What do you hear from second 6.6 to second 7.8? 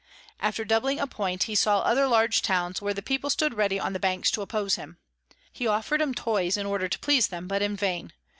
order to please them, but in